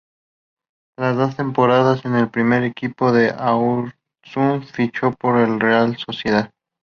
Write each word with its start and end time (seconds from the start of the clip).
Tras 0.97 1.15
dos 1.15 1.35
temporadas 1.35 2.05
en 2.05 2.15
el 2.15 2.27
primer 2.31 2.63
equipo 2.63 3.11
del 3.11 3.35
Oiartzun, 3.39 4.63
fichó 4.65 5.11
por 5.11 5.37
la 5.47 5.59
Real 5.59 5.95
Sociedad. 5.99 6.49